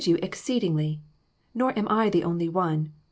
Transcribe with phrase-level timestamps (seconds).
[0.03, 0.99] 311 you exceedingly;
[1.53, 2.91] nor am I the only one.